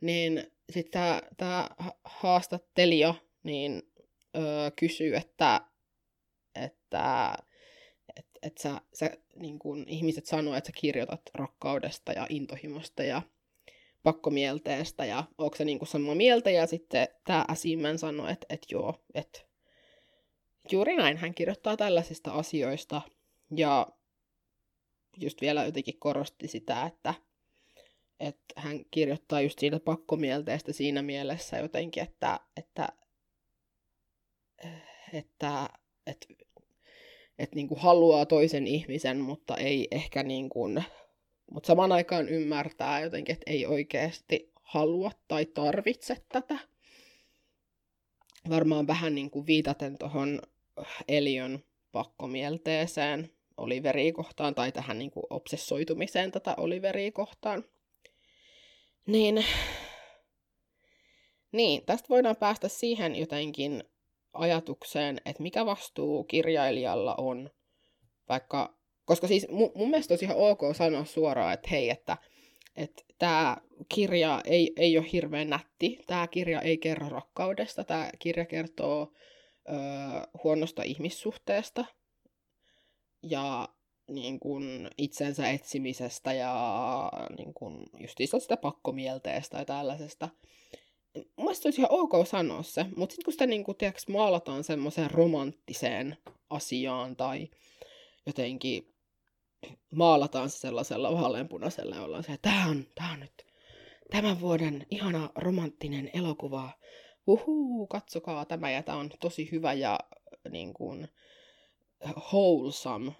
[0.02, 1.70] Niin sitten tämä
[2.04, 3.91] haastattelija niin,
[4.38, 5.62] öö, kysyy, että,
[6.56, 7.36] että
[8.18, 13.22] et, et sä, sä, niin kun ihmiset sanoo, että sä kirjoitat rakkaudesta ja intohimosta ja
[14.04, 16.50] pakkomielteestä ja onko se niin kuin samaa mieltä?
[16.50, 19.40] Ja sitten tämä Asimmän sanoi, että, että joo, että
[20.72, 23.02] juuri näin hän kirjoittaa tällaisista asioista.
[23.56, 23.88] Ja
[25.18, 27.14] just vielä jotenkin korosti sitä, että,
[28.20, 32.90] että hän kirjoittaa just siitä pakkomielteestä siinä mielessä jotenkin, että, että,
[35.14, 35.70] että,
[36.08, 36.28] että,
[37.40, 40.84] että niin kuin haluaa toisen ihmisen, mutta ei ehkä niin kuin,
[41.52, 46.58] mutta saman aikaan ymmärtää jotenkin, että ei oikeasti halua tai tarvitse tätä.
[48.50, 50.42] Varmaan vähän niin kuin viitaten tuohon
[51.08, 51.60] Elion
[51.92, 57.66] pakkomielteeseen, Oliveria kohtaan tai tähän niin kuin obsessoitumiseen tätä Oliveria kohtaan.
[59.08, 59.46] Niin,
[61.52, 63.84] niin, tästä voidaan päästä siihen jotenkin
[64.34, 67.50] ajatukseen, että mikä vastuu kirjailijalla on,
[68.30, 72.18] vaikka, koska siis mun, mun mielestä olisi ihan ok sanoa suoraan, että hei, että
[72.76, 73.58] että tämä
[73.90, 79.14] kirja ei, ei ole hirveän nätti, tämä kirja ei kerro rakkaudesta, tämä kirja kertoo
[79.70, 79.74] ö,
[80.44, 81.86] huonosta ihmissuhteesta,
[83.24, 83.70] ja
[84.12, 90.30] niin kuin itsensä etsimisestä ja niin kuin justiinsa sitä pakkomielteestä ja tällaisesta.
[91.38, 95.12] Mielestäni olisi ihan ok sanoa se, mutta sitten kun sitä niin kuin, tiedätkö, maalataan semmoiseen
[95.12, 96.18] romanttiseen
[96.50, 97.50] asiaan tai
[98.26, 98.94] jotenkin
[99.96, 103.46] maalataan se sellaisella vaaleanpunaisella ja ollaan se, että tämä on, tämä on nyt
[104.12, 106.70] tämän vuoden ihana romanttinen elokuva.
[107.28, 110.00] Uhuu, katsokaa tämä ja tämä on tosi hyvä ja
[110.50, 111.08] niin kuin,
[112.34, 113.12] wholesome.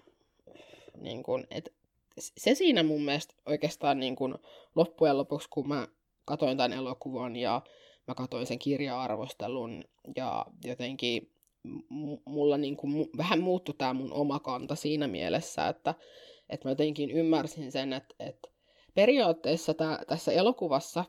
[0.96, 1.72] Niin kun, et,
[2.18, 4.38] se siinä mun mielestä oikeastaan niin kun,
[4.74, 5.88] loppujen lopuksi, kun mä
[6.24, 7.62] katoin tämän elokuvan ja
[8.08, 9.84] mä katoin sen kirja-arvostelun
[10.16, 11.32] ja jotenkin
[12.26, 15.94] mulla niin kun, vähän muuttui tämä mun oma kanta siinä mielessä, että,
[16.48, 18.48] että mä jotenkin ymmärsin sen, että, että
[18.94, 21.04] periaatteessa tää, tässä elokuvassa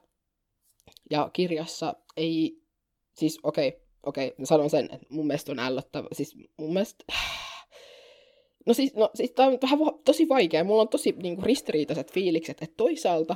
[1.12, 2.62] ja kirjassa ei,
[3.13, 6.73] siis okei, okay, okei, okay, mä sanon sen, että mun mielestä on ällöttävä, siis mun
[6.73, 7.06] mielestä
[8.65, 10.63] No siis, no, siis tämä on vähän tosi vaikea.
[10.63, 13.36] Mulla on tosi niin kuin, ristiriitaiset fiilikset, että toisaalta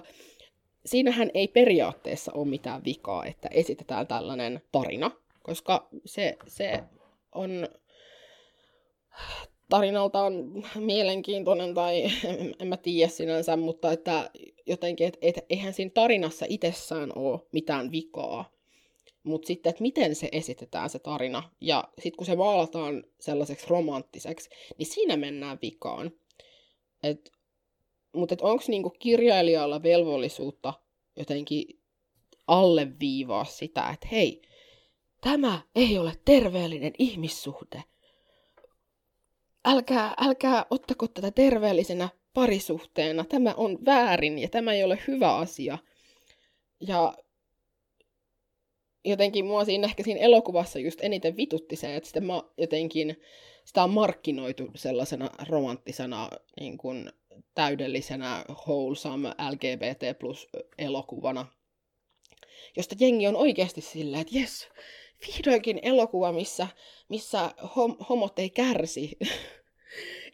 [0.88, 5.12] siinähän ei periaatteessa ole mitään vikaa, että esitetään tällainen tarina,
[5.43, 6.84] koska se, se
[7.36, 7.67] on
[9.69, 12.04] tarinalta on mielenkiintoinen tai
[12.60, 14.30] en mä tiedä sinänsä, mutta että
[14.65, 18.52] jotenkin, että et, eihän siinä tarinassa itsessään ole mitään vikaa.
[19.23, 24.50] Mutta sitten, että miten se esitetään se tarina, ja sitten kun se maalataan sellaiseksi romanttiseksi,
[24.78, 26.12] niin siinä mennään vikaan.
[27.04, 27.32] Et,
[28.17, 30.73] mutta onko niinku kirjailijalla velvollisuutta
[31.15, 31.80] jotenkin
[32.47, 34.41] alleviivaa sitä, että hei,
[35.21, 37.84] tämä ei ole terveellinen ihmissuhde.
[39.65, 43.25] Älkää, älkää ottako tätä terveellisenä parisuhteena.
[43.25, 45.77] Tämä on väärin ja tämä ei ole hyvä asia.
[46.80, 47.13] Ja
[49.06, 52.21] jotenkin mua siinä ehkä siinä elokuvassa just eniten vitutti se, että sitä
[52.58, 53.21] jotenkin,
[53.65, 57.12] sitä on markkinoitu sellaisena romanttisena niin kuin,
[57.56, 60.47] täydellisenä wholesome LGBT plus
[60.78, 61.45] elokuvana,
[62.78, 64.67] josta jengi on oikeasti silleen, että jes,
[65.28, 66.67] vihdoinkin elokuva, missä,
[67.10, 69.12] missä hom- homot ei kärsi.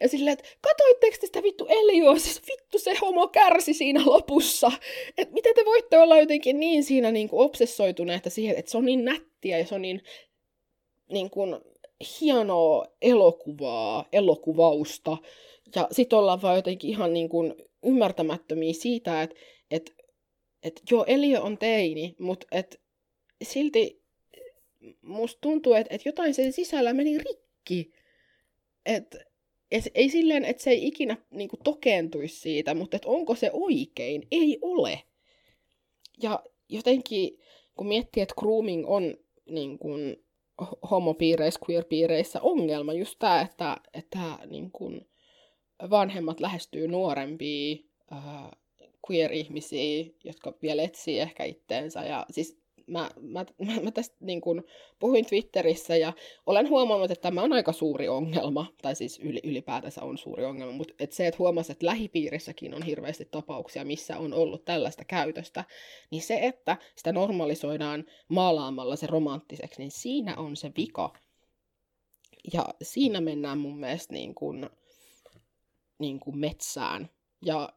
[0.00, 4.72] Ja silleen, että katoitteko te sitä vittu Elioa, siis vittu se homo kärsi siinä lopussa.
[5.18, 8.84] Että miten te voitte olla jotenkin niin siinä niin kuin obsessoituneita siihen, että se on
[8.84, 10.02] niin nättiä ja se on niin,
[11.08, 11.56] niin kuin,
[12.20, 15.16] hienoa elokuvaa, elokuvausta.
[15.74, 19.36] Ja sitten ollaan vaan jotenkin ihan niin kuin ymmärtämättömiä siitä, että
[19.70, 19.94] et,
[20.62, 22.80] et, joo, Elio on teini, mutta et,
[23.42, 24.02] silti
[25.02, 27.92] musta tuntuu, että et jotain sen sisällä meni rikki.
[28.86, 29.18] Että
[29.70, 33.50] et, ei silleen, että se ei ikinä niin kuin, tokeentuisi siitä, mutta että onko se
[33.52, 34.26] oikein?
[34.30, 35.02] Ei ole.
[36.22, 37.38] Ja jotenkin,
[37.76, 40.24] kun miettii, että grooming on niin kuin,
[40.90, 45.08] homopiireissä, queer-piireissä ongelma, just tämä, että, että niin kuin,
[45.90, 47.76] vanhemmat lähestyy nuorempia
[48.12, 48.50] äh,
[49.10, 52.04] queer-ihmisiä, jotka vielä etsii ehkä itteensä.
[52.04, 54.64] Ja siis mä, mä, mä, mä tästä niin kun
[54.98, 56.12] puhuin Twitterissä ja
[56.46, 60.72] olen huomannut, että tämä on aika suuri ongelma, tai siis yli, ylipäätänsä on suuri ongelma,
[60.72, 65.64] mutta et se, että huomasi, että lähipiirissäkin on hirveästi tapauksia, missä on ollut tällaista käytöstä,
[66.10, 71.12] niin se, että sitä normalisoidaan maalaamalla se romanttiseksi, niin siinä on se vika.
[72.52, 74.70] Ja siinä mennään mun mielestä niin kuin,
[75.98, 77.10] niin kuin metsään.
[77.42, 77.72] Ja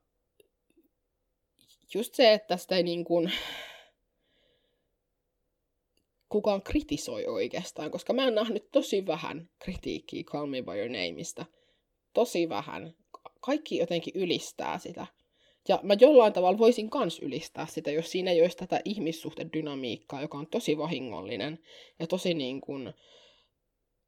[1.94, 3.32] just se, että sitä ei niin kuin,
[6.30, 11.46] kukaan kritisoi oikeastaan, koska mä oon nähnyt tosi vähän kritiikkiä Call Me By Your Nameista.
[12.14, 12.96] Tosi vähän.
[13.42, 15.08] Kaikki jotenkin ylistää sitä.
[15.68, 20.38] Ja mä jollain tavalla voisin kans ylistää sitä, jos siinä ei olisi tätä ihmissuhtedynamiikkaa, joka
[20.38, 21.60] on tosi vahingollinen
[22.00, 22.94] ja tosi niin kuin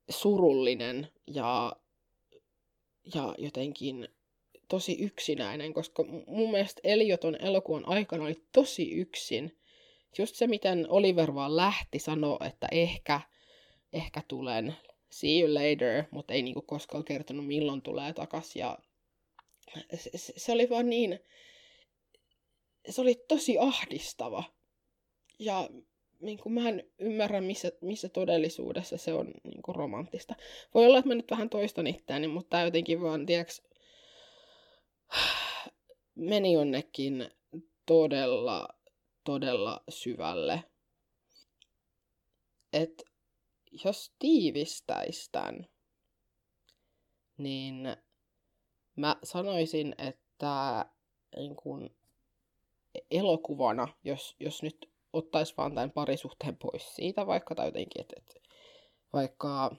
[0.10, 1.76] surullinen ja,
[3.16, 4.08] ja jotenkin
[4.68, 9.60] tosi yksinäinen, koska mun mielestä Elioton elokuvan aikana oli tosi yksin
[10.18, 13.22] just se, miten Oliver vaan lähti, sanoi, että ehkä,
[13.94, 14.76] ehkä tulen,
[15.10, 18.56] see you later, mutta ei niinku koskaan kertonut, milloin tulee takas.
[18.56, 18.78] Ja
[19.96, 21.20] se, se oli vaan niin,
[22.90, 24.44] se oli tosi ahdistava.
[25.40, 25.70] Ja
[26.20, 30.36] niin kuin mä en ymmärrä, missä, missä todellisuudessa se on niin kuin romanttista.
[30.74, 33.62] Voi olla, että mä nyt vähän toistan itseäni, mutta tämä jotenkin vaan, tiedäks,
[36.16, 37.30] meni jonnekin
[37.86, 38.68] todella
[39.24, 40.64] todella syvälle.
[42.74, 43.04] Et
[43.84, 45.68] jos tiivistäis tämän,
[47.38, 47.98] niin
[48.96, 50.86] mä sanoisin, että
[51.36, 51.90] niin kun
[53.12, 58.50] elokuvana, jos, jos nyt ottaisi vaan tämän parisuhteen pois siitä vaikka, tai jotenkin, että, että
[59.14, 59.76] vaikka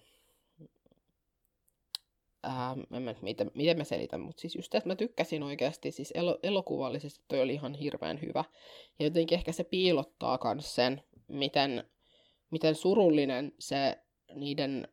[2.42, 6.12] ää, en mä, miten, miten mä selitän, mutta siis just, että mä tykkäsin oikeasti, siis
[6.16, 8.44] elo, elokuvallisesti toi oli ihan hirveän hyvä.
[8.98, 11.84] Ja jotenkin ehkä se piilottaa myös sen, miten,
[12.50, 13.98] miten surullinen se
[14.34, 14.88] niiden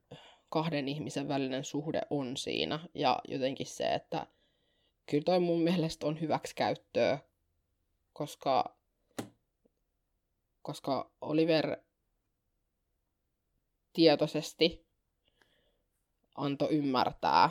[0.49, 2.79] kahden ihmisen välinen suhde on siinä.
[2.93, 4.27] Ja jotenkin se, että
[5.05, 7.19] kyllä toi mun mielestä on hyväksi käyttöä,
[8.13, 8.76] koska,
[10.67, 11.77] koska Oliver
[13.93, 14.85] tietoisesti
[16.35, 17.49] antoi ymmärtää,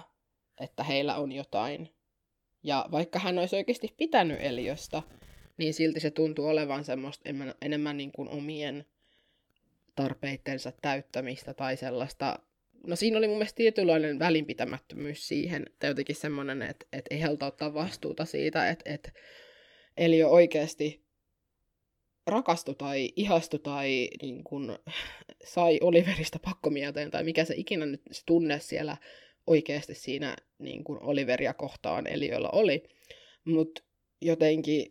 [0.61, 1.95] että heillä on jotain.
[2.63, 5.03] Ja vaikka hän olisi oikeasti pitänyt Eliosta,
[5.57, 8.87] niin silti se tuntuu olevan semmoista enemmän, enemmän niin kuin omien
[9.95, 12.39] tarpeittensa täyttämistä tai sellaista.
[12.87, 17.47] No siinä oli mun mielestä tietynlainen välinpitämättömyys siihen, tai jotenkin semmoinen, että, että ei heiltä
[17.47, 19.13] ottaa vastuuta siitä, että, että
[19.97, 21.06] Elio oikeasti
[22.27, 24.79] rakastui tai ihastui tai niin kun,
[25.45, 28.97] sai Oliverista pakkomieteen tai mikä se ikinä nyt se tunne siellä
[29.47, 32.83] oikeasti siinä niin kuin Oliveria kohtaan Eliöllä oli.
[33.45, 33.83] Mutta
[34.23, 34.87] jotenkin,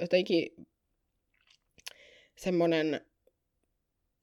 [0.00, 0.46] jotenkin
[2.36, 3.00] semmoinen,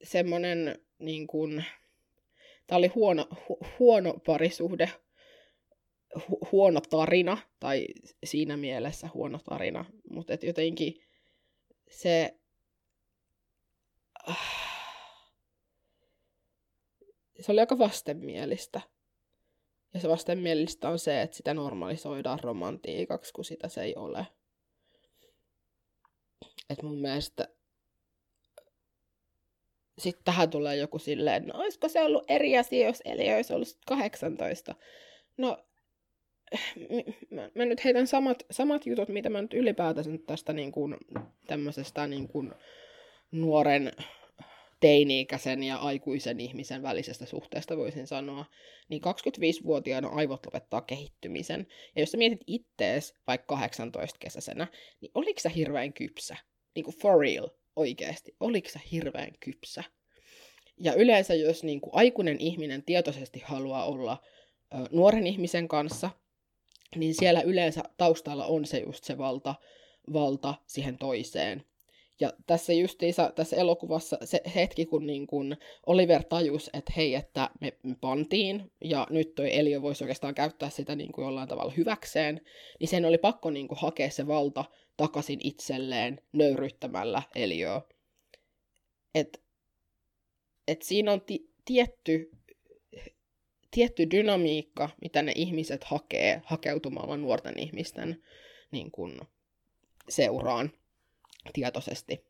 [0.04, 1.66] semmoinen niin kuin,
[2.68, 4.90] tämä oli huono, hu, huono parisuhde,
[6.30, 7.88] hu, huono tarina, tai
[8.24, 11.07] siinä mielessä huono tarina, mutta jotenkin
[11.89, 12.38] se,
[17.41, 18.82] se oli aika vastenmielistä.
[19.93, 24.28] Ja se vastenmielistä on se, että sitä normalisoidaan romantiikaksi, kun sitä se ei ole.
[26.69, 27.47] Et mun mielestä
[29.97, 33.78] sitten tähän tulee joku silleen, no olisiko se ollut eri asia, jos Eli olisi ollut
[33.88, 34.76] 18.
[35.38, 35.67] No,
[37.30, 40.98] mä, mä nyt heitän samat, samat jutut, mitä mä nyt ylipäätänsä tästä niin kuin,
[41.48, 42.52] tämmöisestä niin kuin,
[43.32, 43.92] nuoren
[44.80, 48.46] teini-ikäisen ja aikuisen ihmisen välisestä suhteesta voisin sanoa,
[48.90, 51.68] niin 25-vuotiaana aivot lopettaa kehittymisen.
[51.96, 54.68] Ja jos sä mietit ittees vaikka 18 kesäisenä,
[55.02, 56.38] niin oliko sä hirveän kypsä?
[56.76, 58.36] Niin kuin for real, oikeasti.
[58.40, 59.84] Oliko sä hirveän kypsä?
[60.80, 64.24] Ja yleensä, jos niin kuin aikuinen ihminen tietoisesti haluaa olla
[64.74, 66.10] ö, nuoren ihmisen kanssa,
[66.95, 69.56] niin siellä yleensä taustalla on se just se valta,
[70.13, 71.65] valta siihen toiseen.
[72.19, 77.50] Ja tässä justiinsa, tässä elokuvassa se hetki, kun, niin kun Oliver tajus, että hei, että
[77.62, 82.41] me, pantiin, ja nyt toi Elio voisi oikeastaan käyttää sitä niin kuin jollain tavalla hyväkseen,
[82.80, 84.65] niin sen oli pakko niin kuin hakea se valta
[84.97, 87.88] takaisin itselleen nöyryttämällä Elioa.
[89.15, 89.43] Et,
[90.67, 92.37] et siinä on ti- tietty,
[93.78, 98.24] tietty dynamiikka, mitä ne ihmiset hakee hakeutumalla nuorten ihmisten
[98.72, 99.22] niin kun,
[100.10, 100.72] seuraan
[101.54, 102.26] tietoisesti.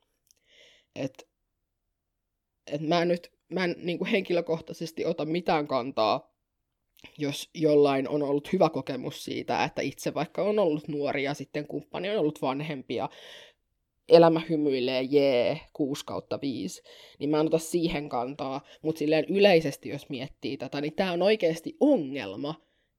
[0.96, 1.28] Et,
[2.66, 6.34] et mä nyt mä en niin kuin henkilökohtaisesti ota mitään kantaa,
[7.18, 11.66] jos jollain on ollut hyvä kokemus siitä, että itse vaikka on ollut nuori ja sitten
[11.66, 13.08] kumppani on ollut vanhempi ja
[14.08, 16.82] elämä hymyilee, jee, 6 kautta 5,
[17.18, 21.22] niin mä en ota siihen kantaa, mutta silleen yleisesti, jos miettii tätä, niin tämä on
[21.22, 22.54] oikeasti ongelma,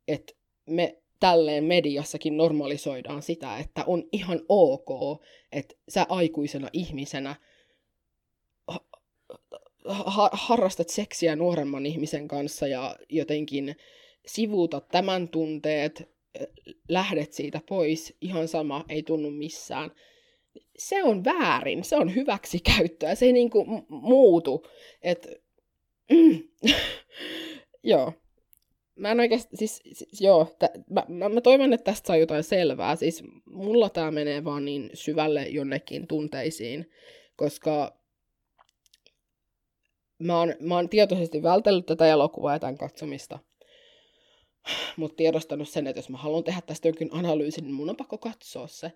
[0.08, 0.34] että
[0.66, 7.36] me tälleen mediassakin normalisoidaan sitä, että on ihan ok, että sä aikuisena ihmisenä
[9.86, 13.76] ha- harrastat seksiä nuoremman ihmisen kanssa ja jotenkin
[14.26, 16.10] sivuutat tämän tunteet,
[16.90, 19.92] lähdet siitä pois, ihan sama, ei tunnu missään.
[20.78, 24.68] Se on väärin, se on hyväksikäyttöä, se ei niinku muutu.
[25.02, 25.28] Et,
[26.12, 26.44] mm,
[27.84, 28.14] joo,
[28.96, 32.44] mä en oikeasti, siis, siis joo, t- mä, mä, mä toivon, että tästä saa jotain
[32.44, 32.96] selvää.
[32.96, 36.92] Siis mulla tää menee vaan niin syvälle jonnekin tunteisiin,
[37.36, 38.00] koska
[40.20, 43.40] mä oon, mä oon tietoisesti vältellyt tätä elokuvaa ja tämän katsomista.
[44.98, 48.18] Mutta tiedostanut sen, että jos mä haluan tehdä tästä jonkin analyysin, niin mun on pakko
[48.18, 48.92] katsoa se.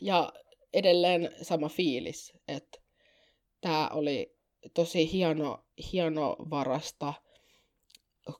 [0.00, 0.32] Ja
[0.72, 2.78] edelleen sama fiilis, että
[3.60, 4.36] tämä oli
[4.74, 7.14] tosi hieno, hieno varasta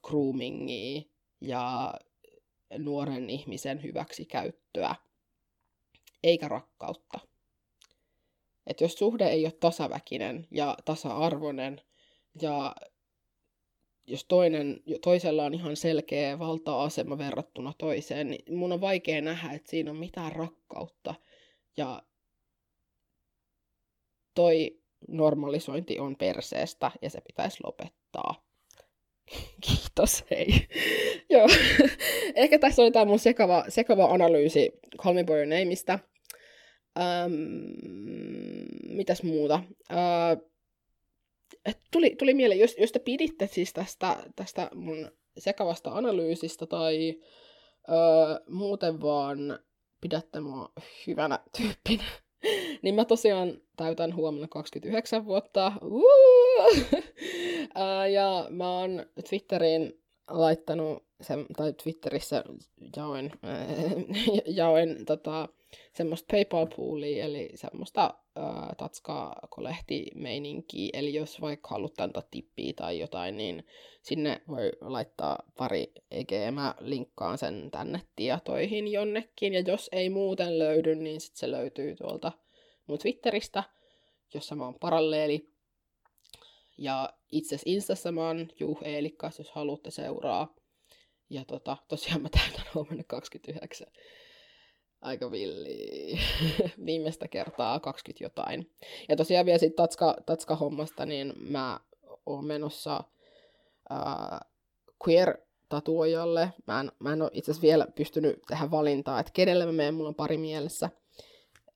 [0.03, 1.03] groomingia
[1.41, 1.95] ja
[2.79, 4.95] nuoren ihmisen hyväksikäyttöä,
[6.23, 7.21] eikä rakkautta.
[8.67, 11.81] Et jos suhde ei ole tasaväkinen ja tasa-arvoinen
[12.43, 12.75] ja
[14.07, 19.71] jos toinen, toisella on ihan selkeä valta-asema verrattuna toiseen, niin mun on vaikea nähdä, että
[19.71, 21.15] siinä on mitään rakkautta.
[21.77, 22.03] Ja
[24.35, 28.45] toi normalisointi on perseestä ja se pitäisi lopettaa.
[29.67, 30.47] Kiitos, hei.
[31.31, 31.49] Joo,
[32.35, 35.99] ehkä tässä oli tämä mun sekava, sekava analyysi Call Me By Your Nameista.
[38.89, 39.63] Mitäs muuta?
[39.93, 40.39] Äh,
[41.93, 47.21] tuli, tuli mieleen, jos, jos te piditte siis tästä, tästä mun sekavasta analyysistä tai
[47.89, 49.59] äh, muuten vaan
[50.01, 50.73] pidätte mua
[51.07, 52.05] hyvänä tyyppinä,
[52.83, 55.73] niin mä tosiaan täytän huomenna 29 vuotta.
[58.13, 62.45] ja mä oon Twitteriin laittanut, sen, tai Twitterissä
[62.97, 63.33] jaoin,
[64.47, 65.49] jaoin tota,
[65.93, 73.37] semmoista PayPal-poolia, eli semmoista äh, tatskaa kolehti-meininkiä, eli jos vaikka haluat antaa tippiä tai jotain,
[73.37, 73.67] niin
[74.03, 80.59] sinne voi laittaa pari EG, mä linkkaan sen tänne tietoihin jonnekin, ja jos ei muuten
[80.59, 82.33] löydy, niin sit se löytyy tuolta
[82.87, 83.65] mun Twitteristä,
[84.35, 85.51] jossa mä oon paralleeli.
[86.79, 90.55] Ja itse asiassa Instassa mä oon Juh Eelikkas, jos haluatte seuraa.
[91.31, 93.87] Ja tota, tosiaan mä täytän huomenna 29.
[95.01, 96.19] Aika villi.
[96.87, 98.71] Viimeistä kertaa 20 jotain.
[99.09, 101.81] Ja tosiaan vielä sit tatska, tatska-hommasta, niin mä
[102.27, 103.05] oon menossa
[103.91, 104.41] ää,
[105.09, 106.53] queer-tatuojalle.
[106.67, 109.95] Mä en, mä en ole itse asiassa vielä pystynyt tehdä valintaa, että kenelle mä menen,
[109.95, 110.91] mulla on pari mielessä.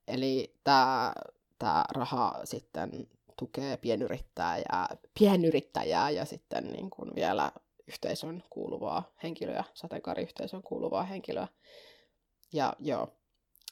[0.09, 1.12] Eli tämä
[1.59, 3.09] tää raha sitten
[3.39, 7.53] tukee pienyrittäjää, pienyrittäjää ja sitten niin kuin vielä
[7.89, 11.49] yhteisön kuuluvaa henkilöä, sateenkaariyhteisön kuuluvaa henkilöä.
[12.55, 13.09] Ja joo,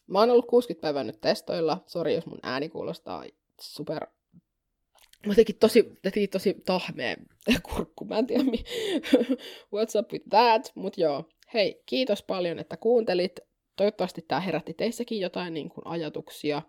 [0.07, 1.78] mä oon ollut 60 päivää nyt testoilla.
[1.87, 3.24] Sori, jos mun ääni kuulostaa
[3.61, 4.07] super...
[5.26, 7.26] Mä tekin tosi, tekin tosi tahmeen
[7.74, 8.64] kurkku, mä en tiedä mi...
[9.74, 11.24] what's up with that, mut joo.
[11.55, 13.41] Hei, kiitos paljon, että kuuntelit.
[13.76, 16.62] Toivottavasti tämä herätti teissäkin jotain niin kuin, ajatuksia.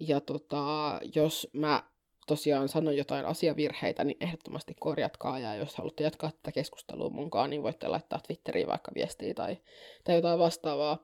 [0.00, 1.82] Ja tota, jos mä
[2.26, 5.38] tosiaan sanon jotain asiavirheitä, niin ehdottomasti korjatkaa.
[5.38, 9.56] Ja jos haluatte jatkaa tätä keskustelua munkaan, niin voitte laittaa Twitteriin vaikka viestiä tai,
[10.04, 10.98] tai jotain vastaavaa.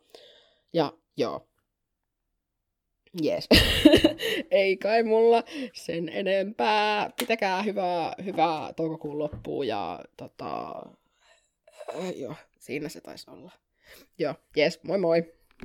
[0.74, 1.48] Ja joo.
[3.24, 3.48] Yes.
[4.50, 7.10] Ei kai mulla sen enempää.
[7.20, 10.72] Pitäkää hyvää, hyvää toukokuun loppuun ja tota...
[11.98, 13.52] Äh, joo, siinä se taisi olla.
[14.18, 15.34] Joo, yes, moi moi!